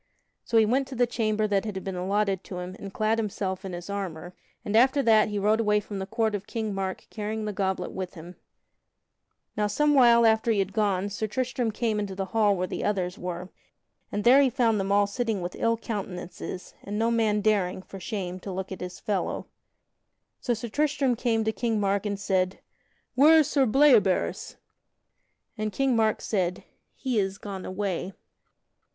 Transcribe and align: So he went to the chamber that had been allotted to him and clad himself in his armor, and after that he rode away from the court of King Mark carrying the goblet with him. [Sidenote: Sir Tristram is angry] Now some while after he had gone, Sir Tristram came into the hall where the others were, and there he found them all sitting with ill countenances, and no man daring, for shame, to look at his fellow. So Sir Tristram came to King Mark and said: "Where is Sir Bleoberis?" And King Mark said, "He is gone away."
So 0.43 0.57
he 0.57 0.65
went 0.65 0.87
to 0.87 0.95
the 0.95 1.05
chamber 1.05 1.45
that 1.45 1.63
had 1.63 1.83
been 1.83 1.95
allotted 1.95 2.43
to 2.45 2.57
him 2.57 2.75
and 2.79 2.91
clad 2.91 3.19
himself 3.19 3.63
in 3.63 3.73
his 3.73 3.87
armor, 3.87 4.33
and 4.65 4.75
after 4.75 5.03
that 5.03 5.27
he 5.27 5.37
rode 5.37 5.59
away 5.59 5.79
from 5.79 5.99
the 5.99 6.07
court 6.07 6.33
of 6.33 6.47
King 6.47 6.73
Mark 6.73 7.05
carrying 7.11 7.45
the 7.45 7.53
goblet 7.53 7.91
with 7.91 8.15
him. 8.15 8.33
[Sidenote: 8.33 8.37
Sir 8.49 8.95
Tristram 8.95 9.27
is 9.37 9.45
angry] 9.51 9.53
Now 9.57 9.67
some 9.67 9.93
while 10.21 10.25
after 10.25 10.51
he 10.51 10.57
had 10.57 10.73
gone, 10.73 11.09
Sir 11.11 11.27
Tristram 11.27 11.71
came 11.71 11.99
into 11.99 12.15
the 12.15 12.25
hall 12.25 12.55
where 12.57 12.65
the 12.65 12.83
others 12.83 13.19
were, 13.19 13.49
and 14.11 14.23
there 14.23 14.41
he 14.41 14.49
found 14.49 14.79
them 14.79 14.91
all 14.91 15.05
sitting 15.05 15.39
with 15.39 15.55
ill 15.59 15.77
countenances, 15.77 16.73
and 16.83 16.97
no 16.97 17.11
man 17.11 17.41
daring, 17.41 17.83
for 17.83 17.99
shame, 17.99 18.39
to 18.39 18.51
look 18.51 18.71
at 18.71 18.81
his 18.81 18.99
fellow. 18.99 19.45
So 20.39 20.55
Sir 20.55 20.69
Tristram 20.69 21.15
came 21.15 21.43
to 21.43 21.51
King 21.51 21.79
Mark 21.79 22.07
and 22.07 22.19
said: 22.19 22.57
"Where 23.13 23.37
is 23.37 23.47
Sir 23.47 23.67
Bleoberis?" 23.67 24.55
And 25.59 25.71
King 25.71 25.95
Mark 25.95 26.21
said, 26.21 26.63
"He 26.95 27.19
is 27.19 27.37
gone 27.37 27.65
away." 27.65 28.13